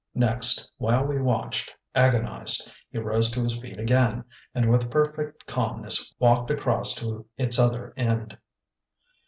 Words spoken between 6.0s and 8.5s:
walked across to its other end.